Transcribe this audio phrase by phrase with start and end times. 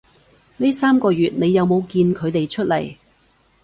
[0.57, 2.97] 呢三個月你有冇見佢哋出來